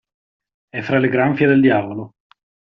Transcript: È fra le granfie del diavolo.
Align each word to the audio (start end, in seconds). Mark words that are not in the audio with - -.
È 0.67 0.81
fra 0.81 0.97
le 0.97 1.09
granfie 1.09 1.45
del 1.45 1.61
diavolo. 1.61 2.13